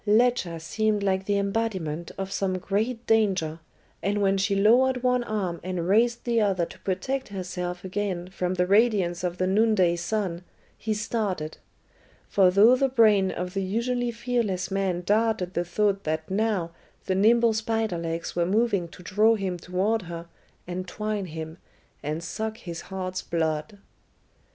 [0.07, 3.59] Ledscha seemed like the embodiment of some great danger,
[4.01, 8.55] and when she lowered one arm and raised the other to protect herself again from
[8.55, 10.43] the radiance of the noonday sun,
[10.75, 11.55] he started;
[12.27, 16.71] for through the brain of the usually fearless man darted the thought that now
[17.05, 20.25] the nimble spider legs were moving to draw him toward her,
[20.67, 21.59] entwine him,
[22.01, 23.77] and suck his heart's blood.